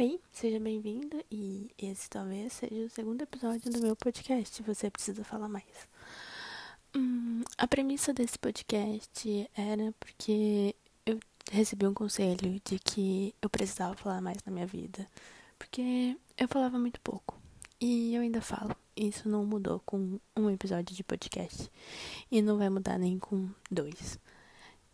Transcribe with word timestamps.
Oi, 0.00 0.18
seja 0.32 0.58
bem-vindo 0.58 1.22
e 1.30 1.70
esse 1.76 2.08
talvez 2.08 2.54
seja 2.54 2.86
o 2.86 2.88
segundo 2.88 3.20
episódio 3.20 3.70
do 3.70 3.82
meu 3.82 3.94
podcast. 3.94 4.62
Você 4.62 4.90
precisa 4.90 5.22
falar 5.22 5.46
mais. 5.46 5.66
Hum, 6.96 7.42
a 7.58 7.68
premissa 7.68 8.14
desse 8.14 8.38
podcast 8.38 9.50
era 9.54 9.92
porque 10.00 10.74
eu 11.04 11.20
recebi 11.52 11.86
um 11.86 11.92
conselho 11.92 12.58
de 12.64 12.78
que 12.78 13.34
eu 13.42 13.50
precisava 13.50 13.94
falar 13.94 14.22
mais 14.22 14.38
na 14.46 14.50
minha 14.50 14.66
vida, 14.66 15.06
porque 15.58 16.16
eu 16.38 16.48
falava 16.48 16.78
muito 16.78 16.98
pouco 17.02 17.38
e 17.78 18.14
eu 18.14 18.22
ainda 18.22 18.40
falo. 18.40 18.74
Isso 18.96 19.28
não 19.28 19.44
mudou 19.44 19.80
com 19.80 20.18
um 20.34 20.48
episódio 20.48 20.96
de 20.96 21.04
podcast 21.04 21.70
e 22.30 22.40
não 22.40 22.56
vai 22.56 22.70
mudar 22.70 22.96
nem 22.96 23.18
com 23.18 23.50
dois. 23.70 24.18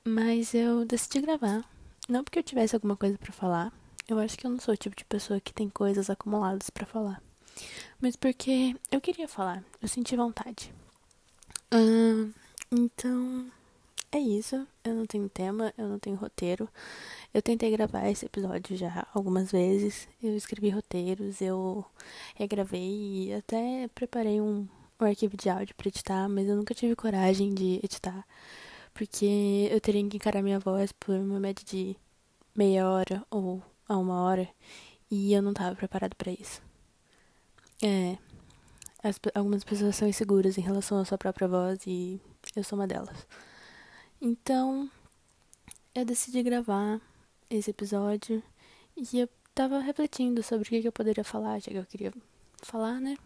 Mas 0.04 0.52
eu 0.52 0.84
decidi 0.84 1.20
gravar, 1.20 1.64
não 2.08 2.24
porque 2.24 2.40
eu 2.40 2.42
tivesse 2.42 2.74
alguma 2.74 2.96
coisa 2.96 3.16
para 3.16 3.30
falar 3.32 3.72
eu 4.08 4.18
acho 4.18 4.36
que 4.38 4.46
eu 4.46 4.50
não 4.50 4.60
sou 4.60 4.74
o 4.74 4.76
tipo 4.76 4.96
de 4.96 5.04
pessoa 5.04 5.40
que 5.40 5.52
tem 5.52 5.68
coisas 5.68 6.08
acumuladas 6.10 6.70
para 6.70 6.86
falar. 6.86 7.22
Mas 8.00 8.16
porque 8.16 8.76
eu 8.90 9.00
queria 9.00 9.28
falar, 9.28 9.64
eu 9.80 9.88
senti 9.88 10.16
vontade. 10.16 10.72
Hum, 11.72 12.32
então, 12.70 13.50
é 14.12 14.18
isso. 14.18 14.66
Eu 14.84 14.94
não 14.94 15.06
tenho 15.06 15.28
tema, 15.28 15.72
eu 15.76 15.88
não 15.88 15.98
tenho 15.98 16.16
roteiro. 16.16 16.68
Eu 17.34 17.42
tentei 17.42 17.70
gravar 17.70 18.08
esse 18.08 18.26
episódio 18.26 18.76
já 18.76 19.06
algumas 19.12 19.50
vezes. 19.52 20.08
Eu 20.22 20.36
escrevi 20.36 20.70
roteiros, 20.70 21.40
eu 21.40 21.84
regravei 22.34 23.28
e 23.28 23.34
até 23.34 23.88
preparei 23.94 24.40
um, 24.40 24.68
um 25.00 25.04
arquivo 25.04 25.36
de 25.36 25.48
áudio 25.50 25.74
para 25.74 25.88
editar, 25.88 26.28
mas 26.28 26.48
eu 26.48 26.56
nunca 26.56 26.74
tive 26.74 26.94
coragem 26.96 27.52
de 27.54 27.80
editar. 27.82 28.26
Porque 28.94 29.68
eu 29.70 29.80
teria 29.80 30.06
que 30.08 30.16
encarar 30.16 30.42
minha 30.42 30.58
voz 30.58 30.92
por 30.92 31.14
uma 31.16 31.38
média 31.40 31.64
de 31.64 31.96
meia 32.54 32.88
hora 32.88 33.22
ou 33.30 33.62
a 33.88 33.96
uma 33.96 34.22
hora 34.22 34.48
e 35.10 35.32
eu 35.32 35.42
não 35.42 35.52
estava 35.52 35.74
preparado 35.74 36.14
para 36.14 36.32
isso. 36.32 36.60
É, 37.82 38.16
as, 39.02 39.20
algumas 39.34 39.62
pessoas 39.64 39.96
são 39.96 40.08
inseguras 40.08 40.58
em 40.58 40.62
relação 40.62 40.98
à 40.98 41.04
sua 41.04 41.18
própria 41.18 41.46
voz 41.46 41.80
e 41.86 42.20
eu 42.54 42.64
sou 42.64 42.78
uma 42.78 42.86
delas. 42.86 43.26
Então, 44.20 44.90
eu 45.94 46.04
decidi 46.04 46.42
gravar 46.42 47.00
esse 47.48 47.70
episódio 47.70 48.42
e 48.96 49.20
eu 49.20 49.28
tava 49.54 49.78
refletindo 49.78 50.42
sobre 50.42 50.66
o 50.66 50.70
que 50.70 50.88
eu 50.88 50.92
poderia 50.92 51.24
falar, 51.24 51.60
já 51.60 51.70
que 51.70 51.76
eu 51.76 51.86
queria 51.86 52.12
falar, 52.62 53.00
né? 53.00 53.16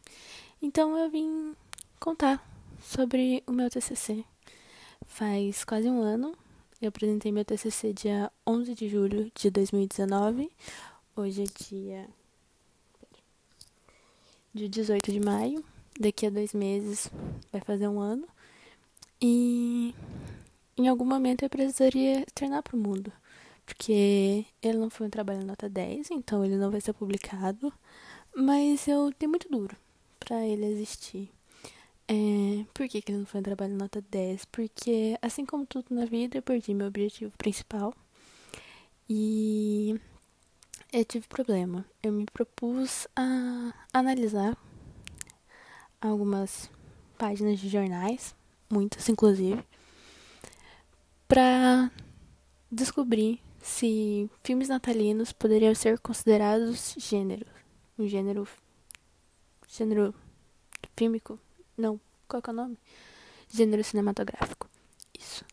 Então 0.60 0.96
eu 0.98 1.10
vim 1.10 1.56
contar 1.98 2.44
sobre 2.80 3.42
o 3.46 3.52
meu 3.52 3.70
TCC. 3.70 4.24
Faz 5.06 5.64
quase 5.64 5.88
um 5.88 6.02
ano 6.02 6.36
eu 6.80 6.88
apresentei 6.88 7.30
meu 7.30 7.44
TCC 7.44 7.92
dia 7.92 8.32
11 8.46 8.74
de 8.74 8.88
julho 8.88 9.30
de 9.34 9.50
2019. 9.50 10.50
Hoje 11.14 11.42
é 11.42 11.64
dia. 11.68 12.08
Dia 14.54 14.68
18 14.68 15.12
de 15.12 15.20
maio. 15.20 15.62
Daqui 15.98 16.26
a 16.26 16.30
dois 16.30 16.54
meses 16.54 17.10
vai 17.52 17.60
fazer 17.60 17.86
um 17.86 18.00
ano. 18.00 18.26
E 19.20 19.94
em 20.78 20.88
algum 20.88 21.04
momento 21.04 21.42
eu 21.42 21.50
precisaria 21.50 22.24
treinar 22.34 22.62
para 22.62 22.76
o 22.76 22.80
mundo. 22.80 23.12
Porque 23.66 24.46
ele 24.62 24.78
não 24.78 24.88
foi 24.88 25.06
um 25.06 25.10
trabalho 25.10 25.44
nota 25.44 25.68
10, 25.68 26.10
então 26.10 26.42
ele 26.42 26.56
não 26.56 26.70
vai 26.70 26.80
ser 26.80 26.94
publicado. 26.94 27.70
Mas 28.34 28.88
eu 28.88 29.12
tenho 29.12 29.30
muito 29.30 29.50
duro 29.50 29.76
para 30.18 30.46
ele 30.46 30.64
existir. 30.64 31.30
É, 32.12 32.66
por 32.74 32.88
que, 32.88 33.00
que 33.00 33.12
não 33.12 33.24
foi 33.24 33.38
um 33.38 33.44
trabalho 33.44 33.76
nota 33.76 34.02
10? 34.10 34.44
Porque, 34.46 35.16
assim 35.22 35.46
como 35.46 35.64
tudo 35.64 35.94
na 35.94 36.06
vida, 36.06 36.38
eu 36.38 36.42
perdi 36.42 36.74
meu 36.74 36.88
objetivo 36.88 37.32
principal. 37.38 37.94
E 39.08 39.94
eu 40.92 41.04
tive 41.04 41.28
problema. 41.28 41.86
Eu 42.02 42.10
me 42.10 42.26
propus 42.26 43.06
a 43.14 43.72
analisar 43.92 44.58
algumas 46.00 46.68
páginas 47.16 47.60
de 47.60 47.68
jornais, 47.68 48.34
muitas 48.68 49.08
inclusive, 49.08 49.62
para 51.28 51.92
descobrir 52.72 53.40
se 53.62 54.28
filmes 54.42 54.68
natalinos 54.68 55.32
poderiam 55.32 55.74
ser 55.76 56.00
considerados 56.00 56.96
gênero, 56.98 57.46
um 57.96 58.08
gênero 58.08 58.48
gênero 59.68 60.12
fílmico 60.96 61.38
não, 61.80 62.00
qual 62.28 62.42
é 62.46 62.50
o 62.50 62.52
nome? 62.52 62.78
Gênero 63.48 63.82
cinematográfico. 63.82 64.68
Isso. 65.18 65.44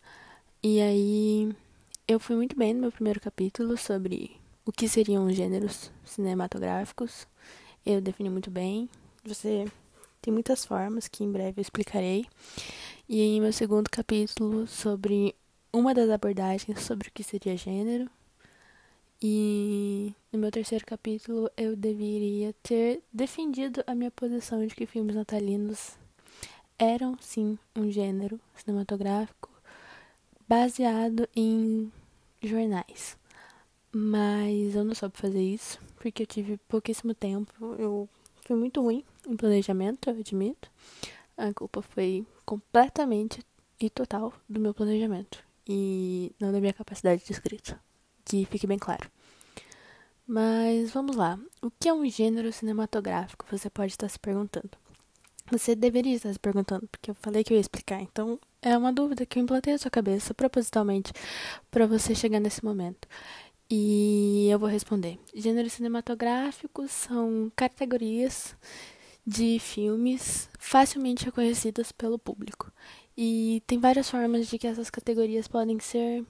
E 0.61 0.81
aí, 0.81 1.55
eu 2.07 2.19
fui 2.19 2.35
muito 2.35 2.55
bem 2.55 2.73
no 2.73 2.81
meu 2.81 2.91
primeiro 2.91 3.19
capítulo 3.19 3.77
sobre 3.77 4.39
o 4.65 4.71
que 4.71 4.87
seriam 4.87 5.31
gêneros 5.31 5.91
cinematográficos. 6.05 7.27
Eu 7.85 8.01
defini 8.01 8.29
muito 8.29 8.51
bem. 8.51 8.89
Você 9.25 9.65
tem 10.21 10.33
muitas 10.33 10.65
formas 10.65 11.07
que 11.07 11.23
em 11.23 11.31
breve 11.31 11.59
eu 11.59 11.61
explicarei. 11.61 12.25
E 13.07 13.21
em 13.21 13.41
meu 13.41 13.53
segundo 13.53 13.89
capítulo 13.89 14.67
sobre 14.67 15.33
uma 15.71 15.93
das 15.93 16.09
abordagens 16.09 16.81
sobre 16.81 17.07
o 17.07 17.11
que 17.11 17.23
seria 17.23 17.55
gênero. 17.55 18.09
E 19.21 20.13
no 20.31 20.39
meu 20.39 20.51
terceiro 20.51 20.85
capítulo 20.85 21.49
eu 21.57 21.75
deveria 21.75 22.53
ter 22.61 23.01
defendido 23.11 23.83
a 23.87 23.95
minha 23.95 24.11
posição 24.11 24.65
de 24.65 24.75
que 24.75 24.85
filmes 24.85 25.15
natalinos 25.15 25.97
eram 26.77 27.17
sim 27.19 27.57
um 27.75 27.89
gênero 27.91 28.39
cinematográfico 28.55 29.49
baseado 30.47 31.27
em 31.35 31.91
jornais. 32.41 33.17
Mas 33.91 34.75
eu 34.75 34.83
não 34.83 34.93
soube 34.93 35.17
fazer 35.17 35.41
isso, 35.41 35.79
porque 35.97 36.23
eu 36.23 36.27
tive 36.27 36.57
pouquíssimo 36.67 37.13
tempo. 37.13 37.53
Eu 37.77 38.07
fui 38.45 38.55
muito 38.55 38.81
ruim 38.81 39.03
em 39.27 39.35
planejamento, 39.35 40.09
eu 40.09 40.19
admito. 40.19 40.69
A 41.35 41.53
culpa 41.53 41.81
foi 41.81 42.25
completamente 42.45 43.41
e 43.79 43.89
total 43.89 44.33
do 44.49 44.59
meu 44.59 44.73
planejamento 44.73 45.43
e 45.67 46.31
não 46.39 46.51
da 46.51 46.59
minha 46.59 46.73
capacidade 46.73 47.23
de 47.23 47.31
escrita, 47.31 47.79
que 48.25 48.45
fique 48.45 48.65
bem 48.65 48.79
claro. 48.79 49.09
Mas 50.25 50.91
vamos 50.91 51.15
lá. 51.15 51.39
O 51.61 51.69
que 51.69 51.87
é 51.87 51.93
um 51.93 52.05
gênero 52.09 52.51
cinematográfico? 52.51 53.45
Você 53.51 53.69
pode 53.69 53.93
estar 53.93 54.09
se 54.09 54.19
perguntando. 54.19 54.71
Você 55.49 55.75
deveria 55.75 56.15
estar 56.15 56.33
se 56.33 56.39
perguntando, 56.39 56.87
porque 56.87 57.09
eu 57.09 57.15
falei 57.15 57.43
que 57.43 57.53
eu 57.53 57.55
ia 57.55 57.61
explicar. 57.61 58.01
Então, 58.01 58.37
é 58.61 58.77
uma 58.77 58.91
dúvida 58.91 59.25
que 59.25 59.39
eu 59.39 59.43
implantei 59.43 59.73
na 59.73 59.79
sua 59.79 59.89
cabeça 59.89 60.33
propositalmente 60.33 61.13
para 61.71 61.87
você 61.87 62.13
chegar 62.13 62.39
nesse 62.39 62.65
momento. 62.65 63.07
E 63.69 64.47
eu 64.49 64.59
vou 64.59 64.67
responder. 64.67 65.17
Gêneros 65.33 65.73
cinematográficos 65.73 66.91
são 66.91 67.51
categorias 67.55 68.55
de 69.25 69.59
filmes 69.59 70.49
facilmente 70.57 71.25
reconhecidas 71.25 71.91
pelo 71.91 72.17
público. 72.17 72.71
E 73.15 73.61
tem 73.67 73.79
várias 73.79 74.09
formas 74.09 74.47
de 74.47 74.57
que 74.57 74.67
essas 74.67 74.89
categorias 74.89 75.47
podem 75.47 75.79
ser 75.79 76.25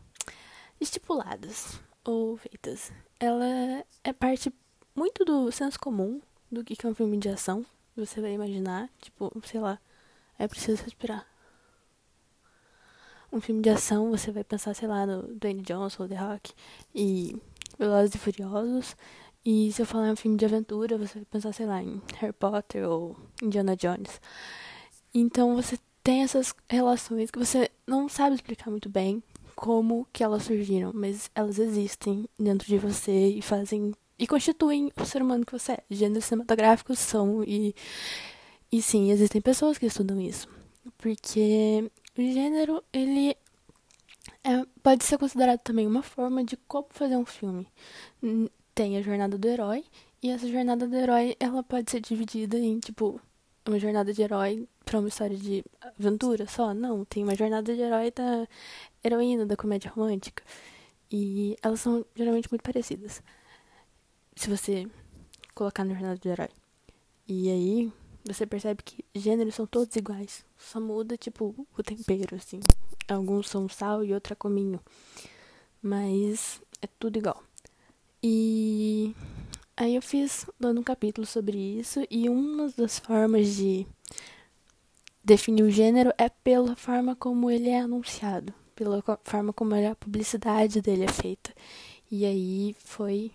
estipuladas 0.80 1.80
ou 2.04 2.38
feitas. 2.38 2.92
Ela 3.20 3.84
é 4.04 4.14
parte 4.14 4.52
muito 4.96 5.26
do 5.26 5.52
senso 5.52 5.80
comum 5.80 6.22
do 6.52 6.64
que 6.64 6.86
é 6.86 6.90
um 6.90 6.96
filme 6.96 7.18
de 7.18 7.30
ação, 7.30 7.66
você 8.06 8.22
vai 8.22 8.34
imaginar, 8.34 8.90
tipo, 9.02 9.32
sei 9.46 9.60
lá, 9.60 9.80
é 10.38 10.48
preciso 10.48 10.84
respirar. 10.84 11.26
Um 13.32 13.42
filme 13.42 13.62
de 13.62 13.70
ação, 13.70 14.10
você 14.10 14.32
vai 14.32 14.44
pensar, 14.44 14.74
sei 14.74 14.88
lá, 14.88 15.06
no 15.06 15.24
Dwayne 15.36 15.62
Johnson 15.62 16.08
The 16.08 16.16
Rock 16.16 16.54
e 16.96 17.36
Velozes 17.78 18.16
e 18.16 18.18
Furiosos. 18.18 18.96
E 19.46 19.72
se 19.72 19.82
eu 19.82 19.86
falar 19.86 20.12
um 20.12 20.16
filme 20.16 20.38
de 20.38 20.46
aventura, 20.46 20.98
você 20.98 21.20
vai 21.20 21.26
pensar, 21.26 21.54
sei 21.54 21.66
lá, 21.66 21.82
em 21.82 22.02
Harry 22.18 22.34
Potter 22.34 22.88
ou 22.88 23.16
Indiana 23.42 23.76
Jones. 23.76 24.22
Então 25.14 25.56
você 25.56 25.78
tem 26.04 26.24
essas 26.24 26.54
relações 26.70 27.30
que 27.32 27.40
você 27.40 27.70
não 27.86 28.08
sabe 28.08 28.36
explicar 28.36 28.70
muito 28.70 28.90
bem 28.90 29.22
como 29.56 30.08
que 30.14 30.24
elas 30.24 30.44
surgiram, 30.44 30.92
mas 30.94 31.32
elas 31.34 31.60
existem 31.60 32.30
dentro 32.40 32.68
de 32.68 32.78
você 32.78 33.30
e 33.30 33.42
fazem 33.42 33.94
e 34.20 34.28
constituem 34.28 34.92
o 35.00 35.06
ser 35.06 35.22
humano 35.22 35.46
que 35.46 35.52
você 35.52 35.74
é. 35.74 35.84
Gêneros 35.90 36.26
cinematográficos 36.26 37.00
são 37.00 37.44
e 37.44 37.76
e 38.72 38.82
sim, 38.82 39.12
existem 39.12 39.42
pessoas 39.42 39.78
que 39.78 39.86
estudam 39.86 40.20
isso, 40.20 40.48
porque 40.98 41.90
o 42.18 42.22
gênero 42.22 42.84
ele 42.92 43.36
é, 44.44 44.66
pode 44.84 45.06
ser 45.06 45.18
considerado 45.18 45.60
também 45.60 45.88
uma 45.88 46.04
forma 46.04 46.44
de 46.44 46.58
como 46.58 46.88
fazer 46.90 47.16
um 47.16 47.26
filme. 47.26 47.66
Tem 48.76 48.98
a 48.98 49.02
jornada 49.02 49.38
do 49.38 49.48
herói 49.48 49.86
e 50.22 50.30
essa 50.30 50.48
jornada 50.48 50.86
do 50.88 50.96
herói 50.96 51.36
ela 51.40 51.64
pode 51.64 51.90
ser 51.92 52.02
dividida 52.02 52.58
em 52.58 52.80
tipo 52.80 53.22
uma 53.66 53.80
jornada 53.80 54.14
de 54.14 54.22
herói 54.22 54.68
para 54.84 55.00
uma 55.00 55.08
história 55.10 55.38
de 55.38 55.64
aventura 55.98 56.46
só. 56.48 56.74
Não, 56.74 57.06
tem 57.06 57.24
uma 57.24 57.36
jornada 57.36 57.74
de 57.74 57.82
herói 57.82 58.12
da 58.12 58.48
heroína 59.04 59.46
da 59.46 59.56
comédia 59.56 59.92
romântica. 59.92 60.44
E 61.12 61.56
elas 61.62 61.80
são 61.82 62.06
geralmente 62.16 62.50
muito 62.52 62.64
parecidas 62.64 63.22
se 64.38 64.50
você 64.50 64.88
colocar 65.54 65.84
no 65.84 65.94
jornal 65.94 66.18
do 66.18 66.30
herói. 66.30 66.50
E 67.28 67.50
aí 67.50 67.92
você 68.24 68.46
percebe 68.46 68.84
que 68.84 69.04
gêneros 69.14 69.56
são 69.56 69.66
todos 69.66 69.96
iguais. 69.96 70.46
Só 70.58 70.80
muda, 70.80 71.18
tipo, 71.18 71.68
o 71.78 71.84
tempero, 71.84 72.36
assim. 72.36 72.60
Alguns 73.08 73.50
são 73.50 73.68
sal 73.68 74.04
e 74.04 74.14
outro 74.14 74.34
é 74.34 74.36
cominho. 74.36 74.80
Mas 75.82 76.62
é 76.82 76.88
tudo 77.00 77.18
igual. 77.18 77.44
E 78.22 79.14
Aí 79.80 79.94
eu 79.94 80.02
fiz 80.02 80.48
dando 80.60 80.82
um 80.82 80.84
capítulo 80.84 81.28
sobre 81.28 81.56
isso 81.56 82.04
e 82.10 82.28
uma 82.28 82.68
das 82.76 82.98
formas 82.98 83.56
de 83.56 83.86
definir 85.24 85.62
o 85.62 85.70
gênero 85.70 86.12
é 86.18 86.30
pela 86.30 86.76
forma 86.76 87.16
como 87.16 87.52
ele 87.52 87.70
é 87.70 87.82
anunciado, 87.82 88.52
pela 88.76 89.04
forma 89.24 89.54
como 89.54 89.76
a 89.76 89.94
publicidade 89.94 90.82
dele 90.82 91.04
é 91.04 91.08
feita. 91.12 91.54
E 92.10 92.26
aí 92.26 92.76
foi 92.80 93.32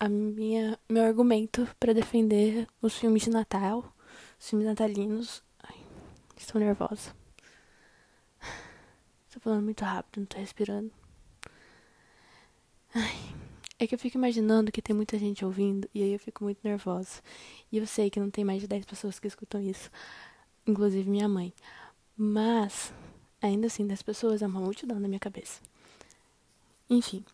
a 0.00 0.08
minha 0.08 0.78
meu 0.88 1.04
argumento 1.04 1.68
para 1.78 1.92
defender 1.92 2.66
os 2.80 2.96
filmes 2.96 3.22
de 3.24 3.30
Natal, 3.30 3.84
os 4.40 4.48
filmes 4.48 4.66
natalinos. 4.66 5.42
Ai, 5.62 5.76
estou 6.36 6.58
nervosa. 6.58 7.14
Estou 9.26 9.42
falando 9.42 9.62
muito 9.62 9.84
rápido, 9.84 10.20
não 10.20 10.26
tô 10.26 10.38
respirando. 10.38 10.90
Ai, 12.94 13.34
é 13.78 13.86
que 13.86 13.94
eu 13.94 13.98
fico 13.98 14.16
imaginando 14.16 14.72
que 14.72 14.82
tem 14.82 14.96
muita 14.96 15.18
gente 15.18 15.44
ouvindo 15.44 15.88
e 15.94 16.02
aí 16.02 16.12
eu 16.14 16.18
fico 16.18 16.42
muito 16.42 16.58
nervosa. 16.64 17.20
E 17.70 17.76
eu 17.76 17.86
sei 17.86 18.10
que 18.10 18.18
não 18.18 18.30
tem 18.30 18.44
mais 18.44 18.62
de 18.62 18.66
10 18.66 18.86
pessoas 18.86 19.20
que 19.20 19.28
escutam 19.28 19.60
isso, 19.60 19.90
inclusive 20.66 21.08
minha 21.08 21.28
mãe. 21.28 21.52
Mas, 22.16 22.92
ainda 23.40 23.66
assim, 23.66 23.86
10 23.86 24.02
pessoas 24.02 24.42
é 24.42 24.46
uma 24.46 24.60
multidão 24.60 24.98
na 24.98 25.06
minha 25.06 25.20
cabeça. 25.20 25.60
Enfim, 26.88 27.24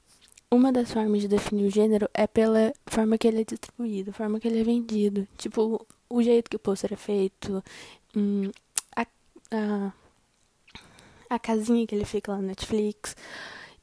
uma 0.56 0.72
das 0.72 0.92
formas 0.92 1.22
de 1.22 1.28
definir 1.28 1.66
o 1.66 1.70
gênero 1.70 2.08
é 2.14 2.26
pela 2.26 2.72
forma 2.86 3.18
que 3.18 3.28
ele 3.28 3.42
é 3.42 3.44
distribuído, 3.44 4.10
a 4.10 4.14
forma 4.14 4.40
que 4.40 4.48
ele 4.48 4.60
é 4.60 4.64
vendido. 4.64 5.26
Tipo, 5.36 5.86
o 6.08 6.22
jeito 6.22 6.50
que 6.50 6.56
o 6.56 6.60
pôster 6.60 6.92
é 6.92 6.96
feito, 6.96 7.62
hum, 8.16 8.50
a, 8.94 9.06
a 9.52 9.92
a 11.28 11.38
casinha 11.38 11.86
que 11.86 11.94
ele 11.94 12.04
fica 12.04 12.32
lá 12.32 12.38
no 12.38 12.48
Netflix 12.48 13.16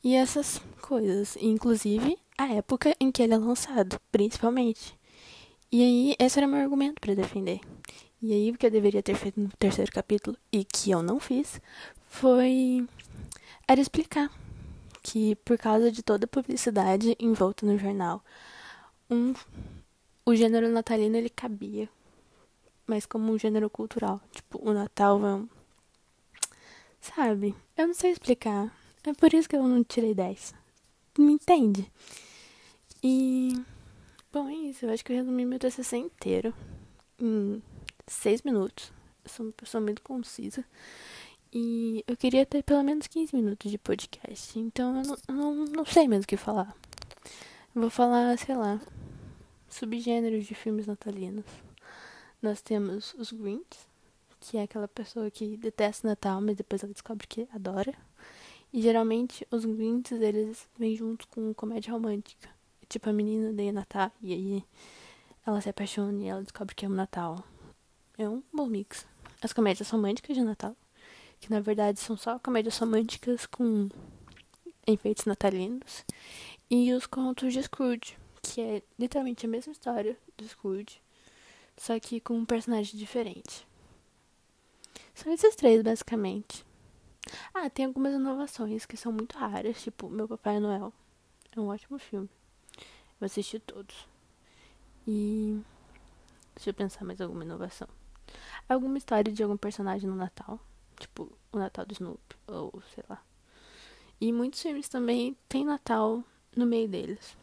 e 0.03 0.15
essas 0.15 0.61
coisas. 0.81 1.37
Inclusive 1.41 2.17
a 2.37 2.47
época 2.53 2.95
em 2.99 3.11
que 3.11 3.21
ele 3.21 3.33
é 3.33 3.37
lançado, 3.37 3.99
principalmente. 4.11 4.97
E 5.71 5.81
aí, 5.81 6.15
esse 6.19 6.37
era 6.39 6.47
meu 6.47 6.59
argumento 6.59 7.01
para 7.01 7.15
defender. 7.15 7.59
E 8.21 8.31
aí, 8.31 8.51
o 8.51 8.57
que 8.57 8.65
eu 8.65 8.71
deveria 8.71 9.03
ter 9.03 9.15
feito 9.15 9.39
no 9.39 9.49
terceiro 9.57 9.91
capítulo, 9.91 10.37
e 10.51 10.63
que 10.63 10.91
eu 10.91 11.01
não 11.01 11.19
fiz, 11.19 11.59
foi. 12.07 12.87
era 13.67 13.81
explicar 13.81 14.31
que, 15.03 15.35
por 15.37 15.57
causa 15.57 15.91
de 15.91 16.01
toda 16.01 16.25
a 16.25 16.27
publicidade 16.27 17.15
envolta 17.19 17.65
no 17.65 17.77
jornal, 17.77 18.23
um, 19.09 19.33
o 20.25 20.35
gênero 20.35 20.69
natalino 20.69 21.17
ele 21.17 21.29
cabia, 21.29 21.89
mas 22.87 23.05
como 23.05 23.31
um 23.31 23.37
gênero 23.37 23.69
cultural. 23.69 24.21
Tipo, 24.31 24.59
o 24.67 24.73
Natal 24.73 25.23
é 25.25 25.35
um 25.35 25.47
Sabe? 27.03 27.53
Eu 27.75 27.87
não 27.87 27.93
sei 27.93 28.11
explicar. 28.11 28.73
É 29.03 29.13
por 29.13 29.33
isso 29.33 29.49
que 29.49 29.57
eu 29.57 29.67
não 29.67 29.83
tirei 29.83 30.13
10. 30.13 30.53
Me 31.17 31.33
entende? 31.33 31.91
E. 33.03 33.61
Bom, 34.31 34.47
é 34.47 34.53
isso. 34.53 34.85
Eu 34.85 34.89
acho 34.89 35.03
que 35.03 35.11
eu 35.11 35.17
resumi 35.17 35.45
meu 35.45 35.59
TCC 35.59 35.97
inteiro 35.97 36.53
em 37.19 37.61
6 38.07 38.43
minutos. 38.43 38.89
Eu 39.21 39.29
sou 39.29 39.45
uma 39.45 39.51
pessoa 39.51 39.81
muito 39.81 40.01
concisa. 40.01 40.63
E 41.55 42.03
eu 42.07 42.17
queria 42.17 42.47
ter 42.47 42.63
pelo 42.63 42.81
menos 42.81 43.05
15 43.05 43.35
minutos 43.35 43.69
de 43.69 43.77
podcast. 43.77 44.57
Então 44.57 44.97
eu 44.97 45.03
não, 45.03 45.17
não, 45.35 45.65
não 45.65 45.85
sei 45.85 46.07
mesmo 46.07 46.23
o 46.23 46.27
que 46.27 46.35
falar. 46.35 46.75
Vou 47.75 47.91
falar, 47.91 48.35
sei 48.39 48.55
lá, 48.55 48.81
subgêneros 49.69 50.47
de 50.47 50.55
filmes 50.55 50.87
natalinos. 50.87 51.45
Nós 52.41 52.59
temos 52.59 53.13
os 53.19 53.31
Grinch, 53.31 53.77
que 54.39 54.57
é 54.57 54.63
aquela 54.63 54.87
pessoa 54.87 55.29
que 55.29 55.55
detesta 55.55 56.07
Natal, 56.07 56.41
mas 56.41 56.57
depois 56.57 56.81
ela 56.83 56.91
descobre 56.91 57.27
que 57.27 57.47
adora. 57.53 57.93
E 58.73 58.81
geralmente 58.81 59.47
os 59.51 59.63
Grinch, 59.63 60.11
eles 60.11 60.67
vêm 60.75 60.95
junto 60.95 61.27
com 61.27 61.53
comédia 61.53 61.93
romântica. 61.93 62.49
Tipo, 62.89 63.11
a 63.11 63.13
menina 63.13 63.51
odeia 63.51 63.71
Natal 63.71 64.11
e 64.23 64.33
aí 64.33 64.63
ela 65.45 65.61
se 65.61 65.69
apaixona 65.69 66.19
e 66.23 66.27
ela 66.27 66.41
descobre 66.41 66.73
que 66.73 66.85
ama 66.85 66.95
Natal. 66.95 67.43
É 68.17 68.27
um 68.27 68.41
bom 68.51 68.65
mix. 68.65 69.05
As 69.39 69.53
comédias 69.53 69.89
românticas 69.89 70.35
de 70.35 70.41
Natal, 70.41 70.75
que 71.43 71.51
na 71.51 71.59
verdade 71.59 71.99
são 71.99 72.15
só 72.15 72.39
comédias 72.39 72.77
românticas 72.77 73.45
com 73.45 73.89
enfeites 74.87 75.25
natalinos. 75.25 76.05
E 76.69 76.93
os 76.93 77.05
contos 77.05 77.51
de 77.51 77.61
Scrooge, 77.61 78.17
que 78.41 78.61
é 78.61 78.81
literalmente 78.97 79.45
a 79.45 79.49
mesma 79.49 79.73
história 79.73 80.17
do 80.37 80.47
Scrooge, 80.47 81.01
só 81.75 81.99
que 81.99 82.21
com 82.21 82.35
um 82.37 82.45
personagem 82.45 82.97
diferente. 82.97 83.67
São 85.13 85.33
esses 85.33 85.53
três, 85.57 85.81
basicamente. 85.81 86.65
Ah, 87.53 87.69
tem 87.69 87.87
algumas 87.87 88.13
inovações 88.13 88.85
que 88.85 88.95
são 88.95 89.11
muito 89.11 89.37
raras, 89.37 89.83
tipo 89.83 90.09
Meu 90.09 90.29
Papai 90.29 90.61
Noel. 90.61 90.93
É 91.53 91.59
um 91.59 91.67
ótimo 91.67 91.99
filme. 91.99 92.29
Eu 93.19 93.25
assisti 93.25 93.59
todos. 93.59 94.07
E. 95.05 95.61
Deixa 96.55 96.69
eu 96.69 96.73
pensar 96.73 97.03
mais 97.03 97.19
alguma 97.19 97.43
inovação. 97.43 97.89
Alguma 98.69 98.97
história 98.97 99.31
de 99.31 99.43
algum 99.43 99.57
personagem 99.57 100.09
no 100.09 100.15
Natal. 100.15 100.57
Tipo, 101.03 101.29
o 101.51 101.59
Natal 101.59 101.85
do 101.85 101.91
Snoopy, 101.91 102.35
ou 102.47 102.81
sei 102.95 103.03
lá. 103.09 103.21
E 104.21 104.31
muitos 104.31 104.61
filmes 104.61 104.87
também 104.87 105.35
tem 105.49 105.65
Natal 105.65 106.23
no 106.55 106.65
meio 106.65 106.87
deles. 106.87 107.35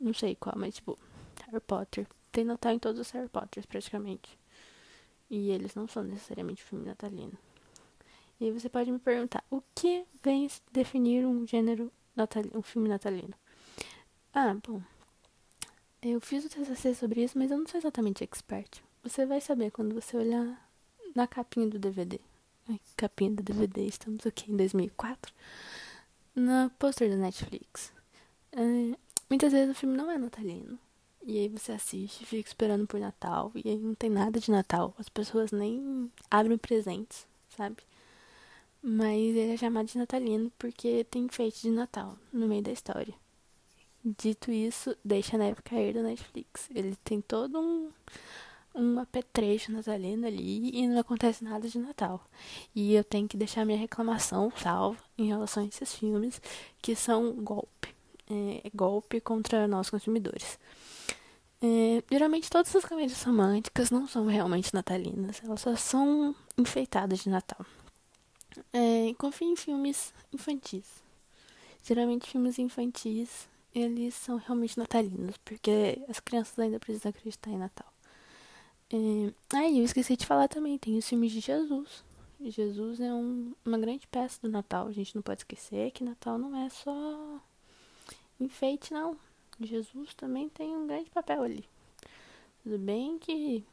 Não 0.00 0.14
sei 0.14 0.34
qual, 0.34 0.54
mas 0.56 0.76
tipo, 0.76 0.98
Harry 1.44 1.60
Potter. 1.60 2.06
Tem 2.32 2.42
Natal 2.42 2.72
em 2.72 2.78
todos 2.78 2.98
os 2.98 3.10
Harry 3.10 3.28
Potters, 3.28 3.66
praticamente. 3.66 4.38
E 5.28 5.50
eles 5.50 5.74
não 5.74 5.86
são 5.86 6.02
necessariamente 6.02 6.64
filme 6.64 6.86
natalino. 6.86 7.36
E 8.40 8.46
aí 8.46 8.50
você 8.50 8.68
pode 8.70 8.90
me 8.90 8.98
perguntar, 8.98 9.44
o 9.50 9.62
que 9.74 10.06
vem 10.22 10.48
definir 10.72 11.26
um 11.26 11.46
gênero 11.46 11.92
natalino, 12.16 12.58
um 12.58 12.62
filme 12.62 12.88
natalino? 12.88 13.34
Ah, 14.32 14.56
bom. 14.66 14.80
Eu 16.00 16.18
fiz 16.18 16.46
o 16.46 16.48
TCC 16.48 16.94
sobre 16.94 17.22
isso, 17.22 17.38
mas 17.38 17.50
eu 17.50 17.58
não 17.58 17.66
sou 17.66 17.78
exatamente 17.78 18.24
expert. 18.24 18.82
Você 19.02 19.26
vai 19.26 19.42
saber 19.42 19.70
quando 19.70 19.94
você 19.94 20.16
olhar 20.16 20.64
na 21.14 21.26
capinha 21.26 21.68
do 21.68 21.78
DVD. 21.78 22.20
Capinha 22.96 23.30
do 23.30 23.42
DVD, 23.42 23.86
estamos 23.86 24.26
aqui 24.26 24.50
em 24.50 24.56
2004. 24.56 25.32
Na 26.34 26.70
pôster 26.78 27.08
da 27.08 27.16
Netflix. 27.16 27.92
É, 28.52 28.96
muitas 29.28 29.52
vezes 29.52 29.70
o 29.70 29.78
filme 29.78 29.96
não 29.96 30.10
é 30.10 30.18
natalino. 30.18 30.78
E 31.26 31.38
aí 31.38 31.48
você 31.48 31.72
assiste, 31.72 32.26
fica 32.26 32.48
esperando 32.48 32.86
por 32.86 33.00
Natal, 33.00 33.50
e 33.54 33.70
aí 33.70 33.78
não 33.78 33.94
tem 33.94 34.10
nada 34.10 34.38
de 34.38 34.50
Natal. 34.50 34.94
As 34.98 35.08
pessoas 35.08 35.52
nem 35.52 36.10
abrem 36.30 36.58
presentes, 36.58 37.26
sabe? 37.48 37.82
Mas 38.82 39.18
ele 39.18 39.54
é 39.54 39.56
chamado 39.56 39.86
de 39.86 39.96
natalino 39.96 40.52
porque 40.58 41.04
tem 41.04 41.24
enfeite 41.24 41.62
de 41.62 41.70
Natal 41.70 42.18
no 42.30 42.46
meio 42.46 42.62
da 42.62 42.70
história. 42.70 43.14
Dito 44.04 44.52
isso, 44.52 44.94
deixa 45.02 45.36
a 45.36 45.38
neve 45.38 45.62
cair 45.62 45.94
da 45.94 46.02
Netflix. 46.02 46.68
Ele 46.74 46.94
tem 47.02 47.22
todo 47.22 47.58
um, 47.58 47.90
um 48.74 48.98
apetrecho 48.98 49.70
natalino 49.70 50.26
ali 50.26 50.70
e 50.74 50.86
não 50.88 50.98
acontece 51.00 51.44
nada 51.44 51.68
de 51.68 51.78
Natal. 51.78 52.24
E 52.74 52.94
eu 52.94 53.04
tenho 53.04 53.28
que 53.28 53.36
deixar 53.36 53.64
minha 53.64 53.78
reclamação 53.78 54.52
salva 54.56 54.98
em 55.16 55.26
relação 55.26 55.62
a 55.62 55.66
esses 55.66 55.94
filmes 55.94 56.40
que 56.82 56.96
são 56.96 57.32
golpe. 57.34 57.94
É, 58.28 58.70
golpe 58.74 59.20
contra 59.20 59.68
nós 59.68 59.90
consumidores. 59.90 60.58
É, 61.62 62.02
geralmente 62.10 62.50
todas 62.50 62.74
as 62.74 62.84
comédias 62.84 63.22
românticas 63.22 63.90
não 63.90 64.06
são 64.06 64.26
realmente 64.26 64.74
natalinas, 64.74 65.40
elas 65.42 65.60
só 65.60 65.74
são 65.76 66.34
enfeitadas 66.58 67.20
de 67.20 67.30
Natal. 67.30 67.64
É, 68.72 69.14
confie 69.18 69.46
em 69.46 69.56
filmes 69.56 70.12
infantis. 70.32 70.84
Geralmente 71.82 72.28
filmes 72.30 72.58
infantis, 72.58 73.48
eles 73.74 74.14
são 74.14 74.36
realmente 74.36 74.78
natalinos, 74.78 75.36
porque 75.44 76.02
as 76.08 76.20
crianças 76.20 76.58
ainda 76.58 76.78
precisam 76.78 77.10
acreditar 77.10 77.50
em 77.50 77.58
Natal. 77.58 77.93
É, 78.94 79.34
ah, 79.56 79.68
eu 79.68 79.82
esqueci 79.82 80.16
de 80.16 80.24
falar 80.24 80.46
também, 80.46 80.78
tem 80.78 80.96
os 80.96 81.08
filmes 81.08 81.32
de 81.32 81.40
Jesus. 81.40 82.04
Jesus 82.40 83.00
é 83.00 83.12
um, 83.12 83.52
uma 83.64 83.76
grande 83.76 84.06
peça 84.06 84.38
do 84.40 84.48
Natal. 84.48 84.86
A 84.86 84.92
gente 84.92 85.16
não 85.16 85.22
pode 85.22 85.40
esquecer 85.40 85.90
que 85.90 86.04
Natal 86.04 86.38
não 86.38 86.56
é 86.64 86.68
só 86.70 87.40
enfeite, 88.38 88.92
não. 88.92 89.16
Jesus 89.60 90.14
também 90.14 90.48
tem 90.48 90.76
um 90.76 90.86
grande 90.86 91.10
papel 91.10 91.42
ali. 91.42 91.64
Tudo 92.62 92.78
bem 92.78 93.18
que 93.18 93.64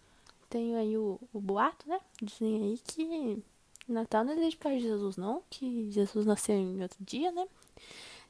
tem 0.49 0.75
aí 0.75 0.97
o, 0.97 1.19
o 1.31 1.39
boato, 1.39 1.87
né? 1.87 1.99
Dizem 2.19 2.63
aí 2.63 2.77
que 2.79 3.43
Natal 3.87 4.25
não 4.25 4.33
existe 4.33 4.57
de 4.57 4.79
Jesus, 4.79 5.17
não. 5.17 5.43
Que 5.51 5.91
Jesus 5.91 6.25
nasceu 6.25 6.55
em 6.55 6.81
outro 6.81 6.97
dia, 7.03 7.31
né? 7.31 7.47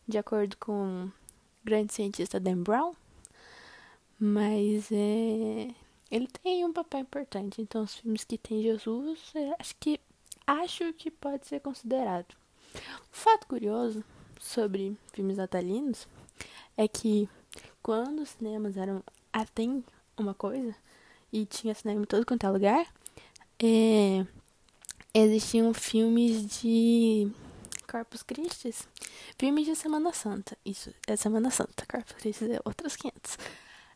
De 0.06 0.18
acordo 0.18 0.58
com 0.58 1.06
o 1.06 1.12
grande 1.64 1.94
cientista 1.94 2.38
Dan 2.38 2.64
Brown. 2.64 2.94
Mas 4.20 4.92
é, 4.92 5.74
ele 6.12 6.28
tem 6.28 6.66
um 6.66 6.74
papel 6.74 7.00
importante. 7.00 7.62
Então, 7.62 7.84
os 7.84 7.96
filmes 7.96 8.24
que 8.24 8.38
tem 8.38 8.62
Jesus, 8.62 9.32
é, 9.34 9.56
acho 9.58 9.76
que 9.80 10.00
acho 10.46 10.94
que 10.94 11.10
pode 11.10 11.48
ser 11.48 11.62
considerado. 11.62 12.36
Um 12.76 13.14
fato 13.14 13.48
curioso 13.48 14.04
sobre 14.40 14.98
filmes 15.14 15.38
natalinos 15.38 16.08
é 16.76 16.88
que 16.88 17.30
quando 17.82 18.22
os 18.22 18.30
cinemas 18.30 18.76
eram 18.76 19.04
até 19.32 19.64
uma 20.18 20.34
coisa 20.34 20.76
e 21.32 21.46
tinha 21.46 21.74
cinema 21.74 22.02
em 22.02 22.06
todo 22.06 22.26
quanto 22.26 22.46
é 22.46 22.50
lugar, 22.50 22.94
é, 23.64 24.26
existiam 25.14 25.74
filmes 25.74 26.46
de 26.60 27.32
Corpus 27.90 28.24
Christi 28.24 28.74
Filmes 29.38 29.66
de 29.66 29.76
Semana 29.76 30.14
Santa. 30.14 30.58
Isso, 30.66 30.94
é 31.08 31.16
Semana 31.16 31.52
Santa, 31.52 31.86
cara. 31.86 32.04
Poderia 32.04 32.32
dizer 32.32 32.62
outras 32.66 32.96
500. 32.96 33.38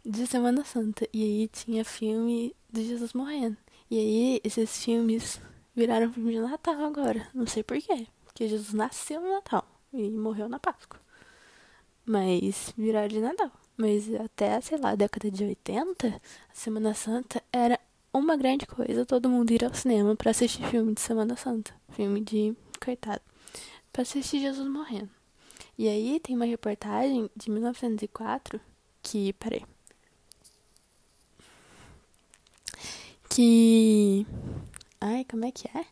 De 0.05 0.27
Semana 0.27 0.63
Santa. 0.63 1.07
E 1.11 1.23
aí 1.23 1.47
tinha 1.47 1.83
filme 1.83 2.55
de 2.71 2.85
Jesus 2.85 3.13
morrendo. 3.13 3.57
E 3.89 3.97
aí 3.97 4.41
esses 4.43 4.83
filmes 4.83 5.41
viraram 5.75 6.13
filme 6.13 6.33
de 6.33 6.39
Natal 6.39 6.85
agora. 6.85 7.27
Não 7.33 7.47
sei 7.47 7.63
porquê. 7.63 8.07
Porque 8.23 8.47
Jesus 8.47 8.71
nasceu 8.71 9.19
no 9.19 9.31
Natal 9.31 9.67
e 9.91 10.11
morreu 10.11 10.47
na 10.47 10.59
Páscoa. 10.59 10.99
Mas 12.05 12.71
viraram 12.77 13.07
de 13.07 13.19
Natal. 13.19 13.51
Mas 13.75 14.13
até, 14.13 14.61
sei 14.61 14.77
lá, 14.77 14.93
década 14.93 15.31
de 15.31 15.43
80, 15.43 16.07
a 16.07 16.21
Semana 16.53 16.93
Santa 16.93 17.41
era 17.51 17.79
uma 18.13 18.37
grande 18.37 18.65
coisa 18.67 19.05
todo 19.05 19.29
mundo 19.29 19.51
ir 19.51 19.65
ao 19.65 19.73
cinema 19.73 20.15
para 20.15 20.31
assistir 20.31 20.63
filme 20.67 20.93
de 20.93 21.01
Semana 21.01 21.35
Santa. 21.35 21.73
Filme 21.89 22.21
de. 22.21 22.55
Coitado. 22.79 23.21
Pra 23.91 24.03
assistir 24.03 24.39
Jesus 24.39 24.67
morrendo. 24.67 25.09
E 25.77 25.87
aí 25.87 26.19
tem 26.19 26.35
uma 26.35 26.45
reportagem 26.45 27.27
de 27.35 27.49
1904 27.49 28.61
que. 29.01 29.33
Peraí. 29.33 29.63
Que. 33.35 34.25
Ai, 35.01 35.25
como 35.29 35.43
é 35.43 35.51
que 35.51 35.67
é? 35.67 35.85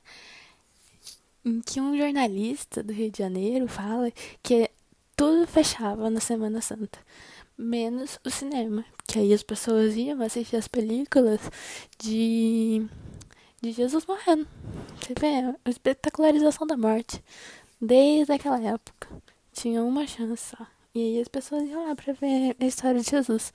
Em 1.43 1.59
que 1.59 1.81
um 1.81 1.97
jornalista 1.97 2.81
do 2.81 2.93
Rio 2.93 3.12
de 3.12 3.17
Janeiro 3.19 3.67
fala 3.67 4.09
que 4.41 4.69
tudo 5.15 5.45
fechava 5.45 6.09
na 6.09 6.21
Semana 6.21 6.62
Santa 6.62 7.00
menos 7.57 8.17
o 8.23 8.29
cinema. 8.29 8.85
Que 9.05 9.19
aí 9.19 9.33
as 9.33 9.43
pessoas 9.43 9.95
iam 9.95 10.21
assistir 10.21 10.55
as 10.55 10.67
películas 10.67 11.41
de, 12.00 12.88
de 13.62 13.71
Jesus 13.71 14.05
morrendo. 14.05 14.47
Você 15.01 15.13
vê, 15.19 15.57
a 15.65 15.69
espetacularização 15.69 16.65
da 16.65 16.77
morte. 16.77 17.21
Desde 17.81 18.31
aquela 18.31 18.62
época. 18.62 19.09
Tinha 19.51 19.83
uma 19.83 20.07
chance 20.07 20.55
só. 20.55 20.65
E 20.95 21.00
aí 21.00 21.21
as 21.21 21.27
pessoas 21.27 21.63
iam 21.63 21.88
lá 21.88 21.95
pra 21.95 22.13
ver 22.13 22.55
a 22.57 22.65
história 22.65 23.01
de 23.01 23.09
Jesus, 23.09 23.51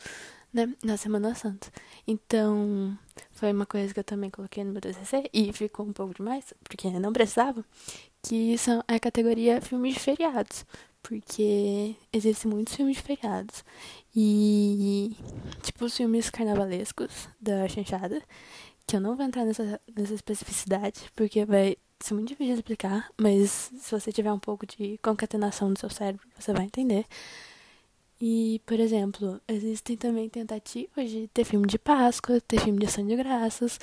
né? 0.52 0.72
Na 0.82 0.96
Semana 0.96 1.34
Santa. 1.34 1.70
Então, 2.06 2.96
foi 3.32 3.52
uma 3.52 3.66
coisa 3.66 3.92
que 3.92 4.00
eu 4.00 4.04
também 4.04 4.30
coloquei 4.30 4.64
no 4.64 4.72
meu 4.72 4.80
TCC 4.80 5.28
e 5.32 5.52
ficou 5.52 5.86
um 5.86 5.92
pouco 5.92 6.14
demais, 6.14 6.52
porque 6.64 6.90
não 6.90 7.12
precisava, 7.12 7.64
que 8.22 8.56
são 8.58 8.82
a 8.88 8.98
categoria 8.98 9.60
filmes 9.60 9.94
de 9.94 10.00
feriados 10.00 10.64
porque 11.02 11.96
existem 12.12 12.50
muitos 12.50 12.74
filmes 12.74 12.98
de 12.98 13.02
feriados. 13.02 13.64
E, 14.14 15.16
tipo, 15.62 15.86
os 15.86 15.96
filmes 15.96 16.28
carnavalescos 16.28 17.28
da 17.40 17.66
chanchada, 17.66 18.22
que 18.86 18.96
eu 18.96 19.00
não 19.00 19.16
vou 19.16 19.24
entrar 19.24 19.44
nessa, 19.44 19.80
nessa 19.96 20.14
especificidade, 20.14 21.10
porque 21.14 21.44
vai 21.44 21.76
ser 22.00 22.14
muito 22.14 22.28
difícil 22.28 22.54
de 22.54 22.60
explicar, 22.60 23.10
mas 23.16 23.72
se 23.78 23.90
você 23.90 24.12
tiver 24.12 24.32
um 24.32 24.38
pouco 24.38 24.66
de 24.66 24.98
concatenação 24.98 25.72
do 25.72 25.78
seu 25.78 25.90
cérebro, 25.90 26.26
você 26.38 26.52
vai 26.52 26.64
entender. 26.64 27.06
E, 28.20 28.60
por 28.66 28.80
exemplo, 28.80 29.40
existem 29.46 29.96
também 29.96 30.28
tentativas 30.28 31.08
de 31.08 31.28
ter 31.28 31.44
filme 31.44 31.66
de 31.66 31.78
Páscoa, 31.78 32.40
ter 32.40 32.60
filme 32.60 32.80
de 32.80 32.86
Ação 32.86 33.06
de 33.06 33.14
Graças, 33.14 33.78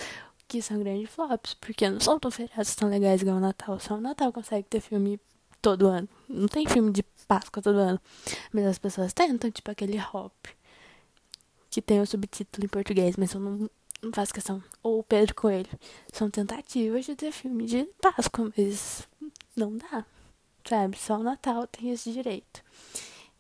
que 0.48 0.62
são 0.62 0.80
grandes 0.80 1.10
flops, 1.10 1.54
porque 1.56 1.90
não 1.90 2.00
são 2.00 2.20
tão 2.20 2.30
feriados 2.30 2.76
tão 2.76 2.90
legais 2.90 3.22
igual 3.22 3.38
o 3.38 3.40
Natal. 3.40 3.80
Só 3.80 3.96
o 3.96 4.02
Natal 4.02 4.34
consegue 4.34 4.68
ter 4.68 4.82
filme 4.82 5.20
todo 5.62 5.88
ano. 5.88 6.08
Não 6.28 6.48
tem 6.48 6.68
filme 6.68 6.92
de 6.92 7.02
Páscoa 7.28 7.62
todo 7.62 7.78
ano. 7.78 8.00
Mas 8.52 8.66
as 8.66 8.78
pessoas 8.78 9.14
tentam, 9.14 9.50
tipo 9.50 9.72
aquele 9.72 10.00
Hop. 10.14 10.34
Que 11.70 11.82
tem 11.82 12.02
o 12.02 12.06
subtítulo 12.06 12.66
em 12.66 12.70
português, 12.70 13.16
mas 13.18 13.34
eu 13.34 13.40
não, 13.40 13.70
não 14.02 14.12
faço 14.14 14.34
questão. 14.34 14.62
Ou 14.84 15.02
Pedro 15.04 15.34
Coelho. 15.34 15.70
São 16.12 16.30
tentativas 16.30 17.06
de 17.06 17.16
ter 17.16 17.32
filme 17.32 17.66
de 17.66 17.86
Páscoa, 18.02 18.52
mas 18.58 19.08
não 19.56 19.76
dá. 19.78 20.06
Sabe? 20.68 20.98
Só 20.98 21.18
o 21.18 21.24
Natal 21.24 21.66
tem 21.68 21.92
esse 21.92 22.12
direito. 22.12 22.62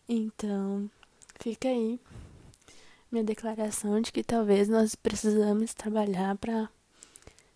Então, 0.07 0.89
fica 1.39 1.67
aí 1.67 1.99
minha 3.11 3.23
declaração 3.23 3.99
de 4.01 4.11
que 4.11 4.23
talvez 4.23 4.67
nós 4.67 4.93
precisamos 4.93 5.73
trabalhar 5.73 6.37
para 6.37 6.69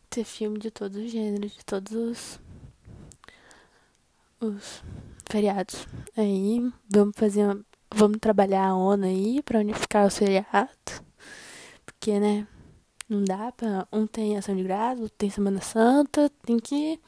ter 0.10 0.24
filme 0.24 0.58
de 0.58 0.72
todos 0.72 0.98
os 0.98 1.12
gêneros, 1.12 1.51
de 1.53 1.65
todos 1.65 1.91
os 1.94 2.39
os 4.41 4.82
feriados. 5.29 5.86
Aí 6.18 6.72
vamos 6.89 7.13
fazer 7.15 7.44
uma, 7.44 7.65
vamos 7.91 8.18
trabalhar 8.20 8.68
a 8.68 8.75
ONU 8.75 9.06
aí 9.06 9.41
para 9.44 9.60
unificar 9.60 10.08
os 10.08 10.18
feriados. 10.18 11.03
Porque, 11.86 12.20
né, 12.20 12.48
não 13.08 13.24
dá 13.24 13.51
para 13.51 13.88
um 13.91 14.08
tem 14.08 14.38
ação 14.38 14.56
de 14.56 14.63
graça, 14.63 15.01
outro 15.01 15.18
tem 15.18 15.29
Semana 15.29 15.62
Santa, 15.62 16.32
tem 16.46 16.58
que 16.58 17.00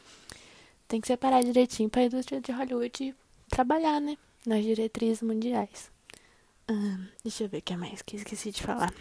tem 0.88 1.00
que 1.00 1.07
separar 1.07 1.41
direitinho 1.41 1.89
para 1.89 2.01
a 2.01 2.05
indústria 2.05 2.41
de 2.41 2.51
Hollywood 2.51 3.15
trabalhar, 3.50 4.01
né, 4.01 4.17
nas 4.45 4.63
diretrizes 4.63 5.21
mundiais. 5.21 5.91
deixa 7.24 7.43
eu 7.43 7.50
ver 7.50 7.60
o 7.60 7.62
que 7.62 7.75
mais 7.75 8.01
que 8.01 8.15
esqueci 8.15 8.51
de 8.51 8.62
falar. 8.62 8.93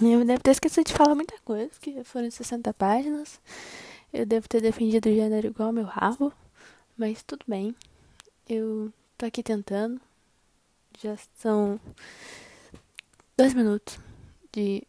Eu 0.00 0.24
devo 0.24 0.42
ter 0.42 0.52
esquecido 0.52 0.86
de 0.86 0.94
falar 0.94 1.14
muita 1.14 1.38
coisa, 1.44 1.70
que 1.80 2.02
foram 2.04 2.30
60 2.30 2.72
páginas. 2.74 3.40
Eu 4.12 4.24
devo 4.26 4.48
ter 4.48 4.60
defendido 4.60 5.08
o 5.08 5.14
gênero 5.14 5.48
igual 5.48 5.68
ao 5.68 5.72
meu 5.72 5.84
rabo. 5.84 6.32
Mas 6.96 7.22
tudo 7.22 7.44
bem. 7.46 7.74
Eu 8.48 8.92
tô 9.16 9.26
aqui 9.26 9.42
tentando. 9.42 10.00
Já 10.98 11.16
são 11.36 11.80
dois 13.36 13.54
minutos 13.54 13.98
de, 14.52 14.82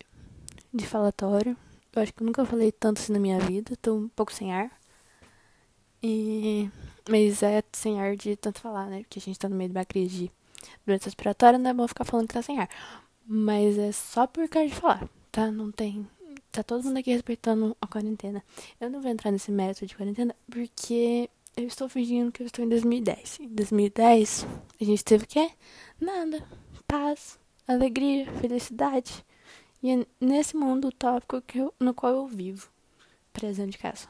de 0.73 0.85
falatório. 0.85 1.57
Eu 1.95 2.01
acho 2.01 2.13
que 2.13 2.23
eu 2.23 2.25
nunca 2.25 2.45
falei 2.45 2.71
tanto 2.71 3.01
assim 3.01 3.13
na 3.13 3.19
minha 3.19 3.39
vida. 3.39 3.75
Tô 3.81 3.95
um 3.95 4.07
pouco 4.09 4.33
sem 4.33 4.53
ar. 4.53 4.71
E... 6.01 6.69
Mas 7.09 7.43
é 7.43 7.63
sem 7.71 7.99
ar 8.01 8.15
de 8.15 8.35
tanto 8.35 8.61
falar, 8.61 8.87
né? 8.87 8.99
Porque 8.99 9.19
a 9.19 9.21
gente 9.21 9.37
tá 9.37 9.49
no 9.49 9.55
meio 9.55 9.69
de 9.69 9.77
uma 9.77 9.85
crise 9.85 10.25
de 10.25 10.31
doença 10.85 11.05
respiratória, 11.05 11.59
não 11.59 11.69
é 11.69 11.73
bom 11.73 11.87
ficar 11.87 12.05
falando 12.05 12.27
que 12.27 12.33
tá 12.33 12.41
sem 12.41 12.59
ar. 12.59 12.69
Mas 13.25 13.77
é 13.77 13.91
só 13.91 14.25
por 14.27 14.47
causa 14.47 14.69
de 14.69 14.75
falar, 14.75 15.09
tá? 15.31 15.51
Não 15.51 15.71
tem. 15.71 16.07
Tá 16.51 16.61
todo 16.63 16.83
mundo 16.83 16.97
aqui 16.97 17.11
respeitando 17.11 17.75
a 17.81 17.87
quarentena. 17.87 18.43
Eu 18.79 18.89
não 18.89 19.01
vou 19.01 19.09
entrar 19.09 19.31
nesse 19.31 19.51
método 19.51 19.87
de 19.87 19.95
quarentena 19.95 20.35
porque 20.49 21.29
eu 21.57 21.65
estou 21.65 21.89
fingindo 21.89 22.31
que 22.31 22.43
eu 22.43 22.47
estou 22.47 22.63
em 22.63 22.69
2010. 22.69 23.39
Em 23.39 23.47
2010, 23.47 24.47
a 24.79 24.83
gente 24.83 25.03
teve 25.03 25.23
o 25.23 25.27
quê? 25.27 25.51
Nada. 25.99 26.43
Paz, 26.87 27.39
alegria, 27.67 28.31
felicidade. 28.33 29.25
E 29.81 29.91
é 29.91 30.05
nesse 30.19 30.55
mundo 30.55 30.89
utópico 30.89 31.41
que 31.41 31.59
eu, 31.59 31.73
no 31.79 31.93
qual 31.93 32.13
eu 32.13 32.27
vivo. 32.27 32.69
Presente 33.31 33.71
de 33.71 33.77
casa. 33.79 34.07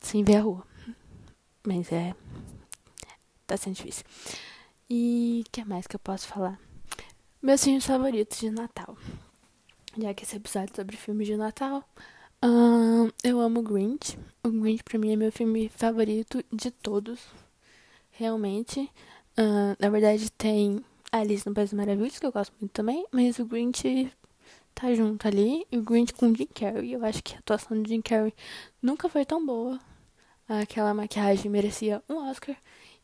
Sem 0.00 0.24
ver 0.24 0.36
a 0.36 0.40
rua. 0.42 0.66
Mas 1.66 1.90
é. 1.92 2.14
Tá 3.46 3.56
sendo 3.56 3.76
difícil. 3.76 4.04
E 4.88 5.44
o 5.46 5.50
que 5.50 5.64
mais 5.64 5.86
que 5.86 5.96
eu 5.96 6.00
posso 6.00 6.26
falar? 6.28 6.58
Meus 7.42 7.62
filmes 7.64 7.84
favoritos 7.86 8.38
de 8.38 8.50
Natal. 8.50 8.96
Já 9.98 10.12
que 10.14 10.24
esse 10.24 10.36
episódio 10.36 10.72
é 10.72 10.76
sobre 10.76 10.96
filmes 10.96 11.26
de 11.26 11.36
Natal, 11.36 11.84
Uh, 12.46 13.10
eu 13.22 13.40
amo 13.40 13.62
Grinch. 13.62 14.18
O 14.42 14.50
Grinch 14.50 14.84
pra 14.84 14.98
mim 14.98 15.12
é 15.12 15.16
meu 15.16 15.32
filme 15.32 15.70
favorito 15.70 16.44
de 16.52 16.70
todos. 16.70 17.18
Realmente. 18.10 18.90
Na 19.80 19.88
verdade 19.88 20.30
tem 20.30 20.84
Alice 21.10 21.48
no 21.48 21.54
País 21.54 21.70
das 21.70 21.78
Maravilhas, 21.78 22.18
que 22.18 22.26
eu 22.26 22.30
gosto 22.32 22.52
muito 22.60 22.72
também. 22.72 23.06
Mas 23.10 23.38
o 23.38 23.46
Grinch 23.46 24.12
tá 24.74 24.94
junto 24.94 25.26
ali. 25.26 25.66
E 25.72 25.78
o 25.78 25.82
Grinch 25.82 26.12
com 26.12 26.26
o 26.26 26.34
Jim 26.36 26.46
Carrey. 26.54 26.92
Eu 26.92 27.02
acho 27.02 27.22
que 27.24 27.34
a 27.34 27.38
atuação 27.38 27.80
do 27.80 27.88
Jim 27.88 28.02
Carrey 28.02 28.34
nunca 28.82 29.08
foi 29.08 29.24
tão 29.24 29.44
boa. 29.44 29.80
Aquela 30.48 30.92
maquiagem 30.92 31.50
merecia 31.50 32.02
um 32.08 32.28
Oscar. 32.28 32.54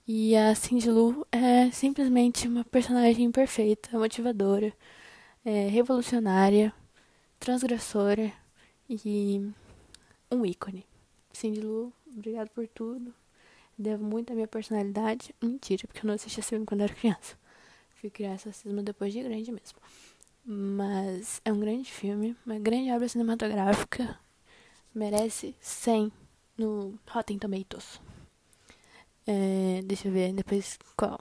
E 0.06 0.36
a 0.36 0.54
Cindy 0.54 0.90
Lou 0.90 1.26
é 1.32 1.70
simplesmente 1.70 2.46
uma 2.46 2.64
personagem 2.64 3.30
perfeita, 3.30 3.98
motivadora, 3.98 4.72
é, 5.44 5.68
revolucionária, 5.68 6.72
transgressora 7.38 8.30
e 8.88 9.50
um 10.30 10.44
ícone. 10.44 10.84
Cindy 11.32 11.62
Lou, 11.62 11.92
obrigado 12.14 12.50
por 12.50 12.68
tudo. 12.68 13.14
Devo 13.78 14.04
muito 14.04 14.32
à 14.32 14.34
minha 14.34 14.48
personalidade. 14.48 15.34
Mentira, 15.40 15.86
porque 15.86 16.04
eu 16.04 16.08
não 16.08 16.14
assistia 16.14 16.40
esse 16.40 16.50
filme 16.50 16.66
quando 16.66 16.82
era 16.82 16.92
criança. 16.92 17.38
Fui 17.94 18.10
criar 18.10 18.34
esse 18.34 18.48
racismo 18.48 18.82
depois 18.82 19.14
de 19.14 19.22
grande 19.22 19.50
mesmo. 19.50 19.78
Mas 20.44 21.40
é 21.42 21.50
um 21.50 21.58
grande 21.58 21.90
filme, 21.90 22.36
uma 22.44 22.58
grande 22.58 22.92
obra 22.92 23.08
cinematográfica. 23.08 24.18
Merece 24.94 25.54
100 25.60 26.12
no 26.60 26.98
Rotten 27.08 27.38
Tomatoes. 27.38 28.00
É, 29.26 29.80
deixa 29.84 30.08
eu 30.08 30.12
ver 30.12 30.32
depois 30.32 30.78
qual. 30.96 31.18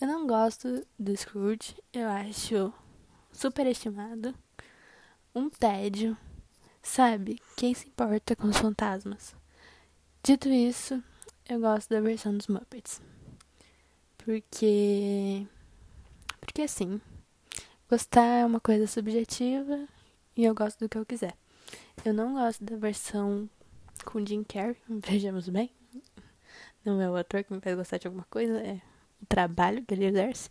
Eu 0.00 0.06
não 0.06 0.26
gosto 0.26 0.86
do 0.98 1.16
Scrooge. 1.16 1.74
Eu 1.92 2.08
acho 2.08 2.72
superestimado. 3.32 4.34
Um 5.34 5.50
tédio. 5.50 6.16
Sabe, 6.82 7.40
quem 7.56 7.74
se 7.74 7.88
importa 7.88 8.34
com 8.34 8.48
os 8.48 8.56
fantasmas? 8.56 9.34
Dito 10.22 10.48
isso, 10.48 11.02
eu 11.48 11.60
gosto 11.60 11.90
da 11.90 12.00
versão 12.00 12.36
dos 12.36 12.46
Muppets. 12.46 13.02
Porque. 14.18 15.46
Porque 16.40 16.62
assim, 16.62 17.00
gostar 17.88 18.40
é 18.40 18.46
uma 18.46 18.60
coisa 18.60 18.86
subjetiva 18.86 19.86
e 20.36 20.44
eu 20.44 20.54
gosto 20.54 20.78
do 20.78 20.88
que 20.88 20.96
eu 20.96 21.04
quiser. 21.04 21.36
Eu 22.02 22.14
não 22.14 22.34
gosto 22.34 22.64
da 22.64 22.76
versão 22.76 23.48
com 24.04 24.24
Jim 24.24 24.42
Carrey, 24.44 24.76
vejamos 24.88 25.48
bem. 25.48 25.70
Não 26.84 27.00
é 27.00 27.10
o 27.10 27.16
ator 27.16 27.44
que 27.44 27.52
me 27.52 27.60
faz 27.60 27.76
gostar 27.76 27.98
de 27.98 28.06
alguma 28.06 28.26
coisa, 28.30 28.58
é 28.60 28.80
o 29.22 29.26
trabalho 29.26 29.84
que 29.84 29.94
ele 29.94 30.06
exerce. 30.06 30.48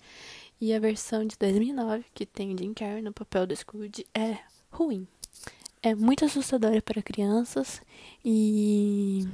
E 0.62 0.74
a 0.74 0.79
versão 0.79 1.25
de 1.25 1.38
2009, 1.38 2.06
que 2.13 2.25
tem 2.25 2.56
Jim 2.58 2.74
Carrey 2.74 3.01
no 3.01 3.13
papel 3.13 3.48
do 3.48 3.56
Scrooge, 3.56 4.06
é 4.13 4.38
ruim. 4.72 5.08
É 5.82 5.96
muito 5.96 6.25
assustadora 6.25 6.82
para 6.82 7.01
crianças 7.01 7.82
e 8.24 9.25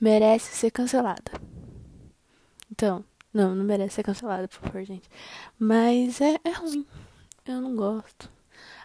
merece 0.00 0.56
ser 0.56 0.70
cancelada. 0.70 1.32
Então, 2.70 3.04
não, 3.32 3.54
não 3.54 3.64
merece 3.64 3.96
ser 3.96 4.02
cancelada, 4.02 4.48
por 4.48 4.60
favor, 4.60 4.82
gente. 4.82 5.08
Mas 5.58 6.20
é, 6.20 6.38
é 6.42 6.50
ruim. 6.50 6.86
Eu 7.46 7.60
não 7.60 7.76
gosto. 7.76 8.30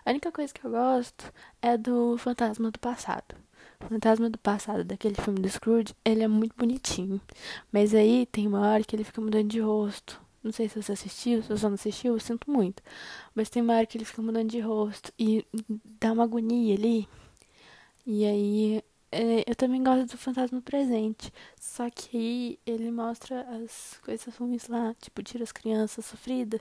A 0.06 0.12
única 0.12 0.32
coisa 0.32 0.54
que 0.54 0.64
eu 0.66 0.72
gosto 0.72 1.34
é 1.62 1.78
do 1.78 2.18
Fantasma 2.18 2.70
do 2.70 2.80
Passado. 2.80 3.36
Fantasma 3.86 4.30
do 4.30 4.38
Passado, 4.38 4.84
daquele 4.84 5.15
filme 5.15 5.39
do 5.39 5.50
Scrooge, 5.50 5.94
ele 6.04 6.24
é 6.24 6.27
muito 6.27 6.56
bonitinho. 6.58 7.22
Mas 7.72 7.94
aí 7.94 8.25
tem 8.25 8.48
uma 8.48 8.62
hora 8.62 8.84
que 8.84 8.96
ele 8.96 9.04
fica 9.04 9.22
mudando 9.22 9.48
de 9.48 9.60
rosto. 9.60 10.22
Não 10.44 10.51
sei 10.51 10.70
se 10.70 10.82
você 10.82 10.92
assistiu, 10.92 11.42
se 11.42 11.50
você 11.50 11.65
não 11.65 11.74
assistiu, 11.74 12.13
eu 12.13 12.20
sinto 12.20 12.50
muito. 12.51 12.84
Mas 13.34 13.50
tem 13.50 13.62
uma 13.63 13.75
hora 13.75 13.86
que 13.86 13.98
ele 13.98 14.06
fica 14.06 14.22
mudando 14.22 14.50
de 14.50 14.60
rosto 14.60 15.12
e 15.18 15.46
dá 16.00 16.12
uma 16.12 16.24
agonia 16.24 16.75
ali. 16.75 17.08
E 18.06 18.25
aí 18.25 18.84
é, 19.12 19.50
eu 19.50 19.56
também 19.56 19.82
gosto 19.84 20.12
do 20.12 20.18
Fantasma 20.18 20.62
Presente. 20.62 21.32
Só 21.60 21.89
que 21.89 22.18
aí 22.18 22.60
ele 22.65 22.92
mostra 22.92 23.42
as 23.63 23.98
coisas 24.04 24.36
ruins 24.36 24.68
lá, 24.68 24.94
tipo, 25.01 25.24
tira 25.24 25.44
as 25.44 25.51
crianças 25.51 26.06
sofridas 26.06 26.60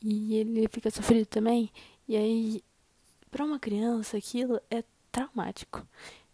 e 0.00 0.34
ele 0.36 0.68
fica 0.68 0.90
sofrido 0.90 1.26
também. 1.26 1.70
E 2.06 2.16
aí, 2.16 2.62
pra 3.30 3.44
uma 3.44 3.58
criança, 3.58 4.16
aquilo 4.18 4.60
é 4.70 4.84
traumático. 5.10 5.86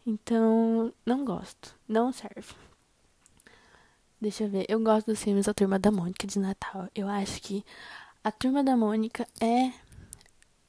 Então, 0.06 0.92
não 1.06 1.24
gosto. 1.24 1.74
Não 1.88 2.12
serve. 2.12 2.54
Deixa 4.20 4.44
eu 4.44 4.50
ver. 4.50 4.66
Eu 4.68 4.80
gosto 4.80 5.06
dos 5.06 5.22
filmes 5.22 5.46
da 5.46 5.54
Turma 5.54 5.78
da 5.78 5.90
Mônica 5.90 6.26
de 6.26 6.38
Natal. 6.38 6.88
Eu 6.94 7.08
acho 7.08 7.40
que 7.42 7.64
a 8.22 8.30
Turma 8.30 8.62
da 8.62 8.76
Mônica 8.76 9.26
é 9.40 9.72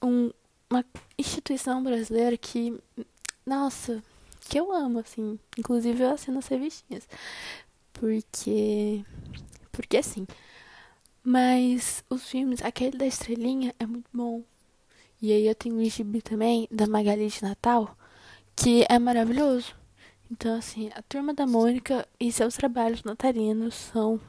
um, 0.01 0.31
uma 0.69 0.85
instituição 1.17 1.83
brasileira 1.83 2.37
que, 2.37 2.79
nossa, 3.45 4.03
que 4.49 4.59
eu 4.59 4.71
amo, 4.71 4.99
assim. 4.99 5.39
Inclusive 5.57 6.03
eu 6.03 6.11
assino 6.11 6.39
as 6.39 6.47
revistinhas. 6.47 7.07
Porque. 7.93 9.03
Porque 9.71 9.97
assim. 9.97 10.27
Mas 11.23 12.03
os 12.09 12.27
filmes, 12.27 12.61
aquele 12.61 12.97
da 12.97 13.05
estrelinha 13.05 13.73
é 13.79 13.85
muito 13.85 14.09
bom. 14.13 14.43
E 15.21 15.31
aí 15.31 15.47
eu 15.47 15.55
tenho 15.55 15.75
um 15.75 15.85
gibi 15.85 16.21
também 16.21 16.67
da 16.69 16.85
Magali 16.85 17.27
de 17.27 17.41
Natal 17.43 17.95
que 18.55 18.85
é 18.89 18.99
maravilhoso. 18.99 19.75
Então, 20.31 20.55
assim, 20.57 20.89
a 20.95 21.01
Turma 21.03 21.33
da 21.33 21.45
Mônica 21.45 22.07
e 22.19 22.31
seus 22.31 22.55
trabalhos 22.55 23.03
natalinos 23.03 23.75
são 23.75 24.19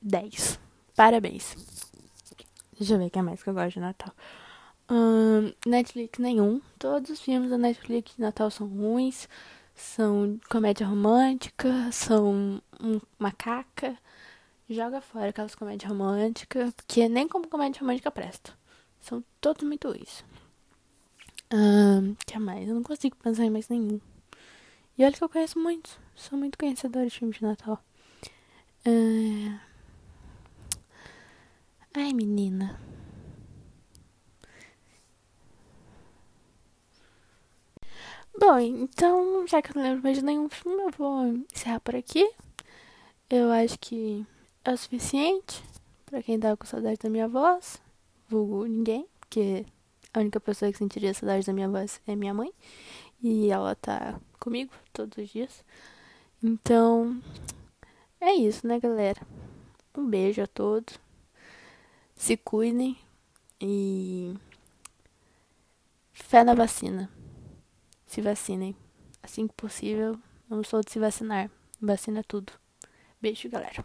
10. 0.00 0.60
Parabéns. 0.94 1.56
Deixa 2.78 2.94
eu 2.94 2.98
ver 2.98 3.06
o 3.06 3.10
que 3.10 3.18
é 3.18 3.22
mais 3.22 3.42
que 3.42 3.48
eu 3.48 3.54
gosto 3.54 3.74
de 3.74 3.80
Natal. 3.80 4.14
Um, 4.90 5.52
Netflix 5.66 6.18
nenhum. 6.18 6.60
Todos 6.78 7.10
os 7.10 7.20
filmes 7.20 7.50
da 7.50 7.58
Netflix 7.58 8.14
de 8.14 8.20
Natal 8.20 8.50
são 8.50 8.66
ruins. 8.66 9.28
São 9.74 10.38
comédia 10.50 10.86
romântica, 10.86 11.90
são 11.90 12.60
um, 12.80 13.00
macaca. 13.18 13.96
Joga 14.68 15.00
fora 15.00 15.30
aquelas 15.30 15.54
comédias 15.54 15.90
românticas, 15.90 16.72
porque 16.74 17.08
nem 17.08 17.26
como 17.26 17.48
comédia 17.48 17.80
romântica 17.80 18.10
presta. 18.10 18.52
São 19.00 19.24
todos 19.40 19.64
muito 19.64 19.88
ruins. 19.88 20.24
Que 22.26 22.38
mais? 22.38 22.66
Eu 22.66 22.74
não 22.74 22.82
consigo 22.82 23.16
pensar 23.16 23.44
em 23.44 23.50
mais 23.50 23.68
nenhum. 23.68 24.00
E 24.96 25.04
olha 25.04 25.12
que 25.12 25.22
eu 25.22 25.28
conheço 25.28 25.58
muitos. 25.58 25.98
Sou 26.14 26.38
muito 26.38 26.58
conhecedora 26.58 27.06
de 27.06 27.18
filmes 27.18 27.36
de 27.36 27.42
Natal. 27.42 27.82
Uh... 28.86 29.58
Ai, 31.94 32.12
menina. 32.14 32.80
Bom, 38.38 38.58
então, 38.58 39.46
já 39.46 39.60
que 39.60 39.70
eu 39.70 39.74
não 39.76 39.82
lembro 39.82 40.02
mais 40.02 40.16
de 40.16 40.24
nenhum 40.24 40.48
filme, 40.48 40.82
eu 40.82 40.90
vou 40.90 41.26
encerrar 41.54 41.80
por 41.80 41.94
aqui. 41.94 42.30
Eu 43.28 43.50
acho 43.52 43.78
que 43.78 44.26
é 44.64 44.72
o 44.72 44.76
suficiente 44.76 45.62
para 46.06 46.22
quem 46.22 46.40
tá 46.40 46.56
com 46.56 46.66
saudade 46.66 46.98
da 47.02 47.10
minha 47.10 47.28
voz. 47.28 47.80
Vulgo 48.28 48.64
ninguém, 48.64 49.06
porque 49.20 49.66
a 50.14 50.20
única 50.20 50.40
pessoa 50.40 50.70
que 50.70 50.78
sentiria 50.78 51.14
saudade 51.14 51.46
da 51.46 51.52
minha 51.52 51.68
voz 51.68 52.00
é 52.06 52.14
minha 52.14 52.34
mãe. 52.34 52.52
E 53.22 53.50
ela 53.50 53.74
tá 53.74 54.20
comigo 54.38 54.72
todos 54.92 55.16
os 55.16 55.30
dias. 55.30 55.64
Então, 56.42 57.22
é 58.20 58.34
isso, 58.34 58.66
né, 58.66 58.80
galera? 58.80 59.20
Um 59.96 60.08
beijo 60.08 60.42
a 60.42 60.46
todos. 60.46 60.98
Se 62.16 62.36
cuidem 62.36 62.98
e 63.60 64.34
fé 66.12 66.44
na 66.44 66.54
vacina. 66.54 67.10
Se 68.06 68.20
vacinem. 68.20 68.76
Assim 69.22 69.46
que 69.46 69.54
possível, 69.54 70.18
sou 70.64 70.80
de 70.82 70.90
se 70.90 70.98
vacinar. 70.98 71.50
Vacina 71.80 72.22
tudo. 72.24 72.52
Beijo, 73.20 73.48
galera. 73.48 73.84